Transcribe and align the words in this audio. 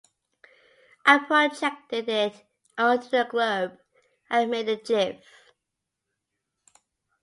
I 1.05 1.19
projected 1.19 2.09
it 2.09 2.43
onto 2.75 3.15
a 3.17 3.23
globe 3.29 3.77
and 4.31 4.49
made 4.49 4.67
a 4.67 4.77
gif. 4.77 5.23